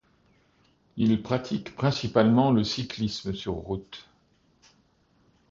Il 0.97 1.21
pratique 1.21 1.75
principalement 1.75 2.49
le 2.49 2.63
cyclisme 2.63 3.35
sur 3.35 3.53
route. 3.53 4.09